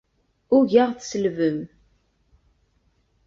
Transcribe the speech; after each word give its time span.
Ugaɣ 0.55 0.89
tselbem. 0.93 1.59